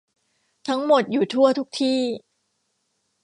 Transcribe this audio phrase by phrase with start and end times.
[0.67, 2.01] ทั้งหมดอยู่ทั่วทุกที่